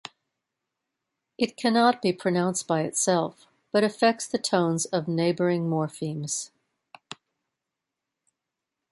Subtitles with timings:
[1.37, 6.49] It cannot be pronounced by itself, but affects the tones of neighboring morphemes.